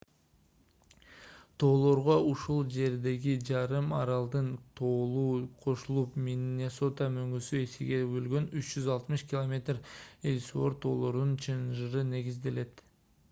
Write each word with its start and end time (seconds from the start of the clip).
тоолорго 1.63 2.13
ушул 2.29 2.61
жердеги 2.75 3.33
жарым 3.49 3.91
аралдын 3.97 4.47
тоолору 4.79 5.43
кошулуп 5.65 6.15
миннесота 6.29 7.09
мөңгүсү 7.19 7.59
экиге 7.67 7.99
бөлгөн 8.15 8.47
360 8.61 9.27
км 9.35 9.85
эллсуорт 10.31 10.81
тоолорунун 10.87 11.37
чынжыры 11.45 12.03
негизделет 12.15 12.83